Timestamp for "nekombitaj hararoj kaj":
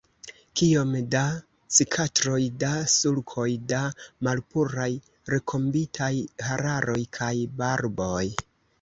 5.37-7.35